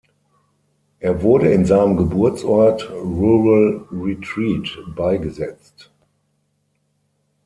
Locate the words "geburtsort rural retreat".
1.95-4.79